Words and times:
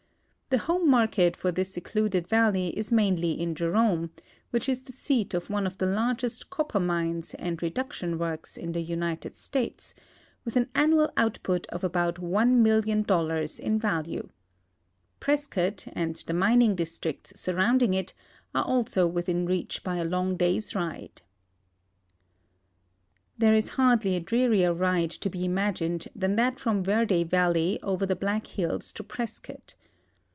The 0.53 0.57
home 0.57 0.89
market 0.89 1.37
for 1.37 1.49
this 1.49 1.71
secluded 1.73 2.27
valley 2.27 2.77
is 2.77 2.91
mainly 2.91 3.39
in 3.39 3.55
Jerome, 3.55 4.09
which 4.49 4.67
is 4.67 4.83
the 4.83 4.91
seat 4.91 5.33
of 5.33 5.49
one 5.49 5.65
of 5.65 5.77
the 5.77 5.85
largest 5.85 6.49
co])per 6.49 6.83
mines 6.85 7.33
and 7.35 7.63
reduction 7.63 8.17
works 8.17 8.57
in 8.57 8.73
the 8.73 8.81
United 8.81 9.37
States, 9.37 9.95
with 10.43 10.57
an 10.57 10.67
annual 10.75 11.09
output 11.15 11.67
of 11.67 11.85
about 11.85 12.19
one 12.19 12.61
million 12.61 13.01
dollars 13.01 13.61
in 13.61 13.79
value. 13.79 14.27
Prescott 15.21 15.87
and 15.93 16.17
the 16.27 16.33
mining 16.33 16.75
districts 16.75 17.31
surrounding 17.39 17.93
it 17.93 18.13
are 18.53 18.65
also 18.65 19.07
within 19.07 19.45
reach 19.45 19.81
b}^ 19.85 20.01
a 20.01 20.03
long 20.03 20.37
da3''s 20.37 20.75
ride. 20.75 21.21
There 23.37 23.53
is 23.55 23.69
hardly 23.79 24.17
a 24.17 24.21
drearier 24.21 24.73
ride 24.73 25.11
to 25.11 25.29
be 25.29 25.45
imagined 25.45 26.09
than 26.13 26.35
that 26.35 26.59
from 26.59 26.83
Verde 26.83 27.23
valley 27.23 27.79
over 27.81 28.05
the 28.05 28.17
Black 28.17 28.47
Hills 28.47 28.91
to 28.91 29.03
Prescott. 29.05 29.75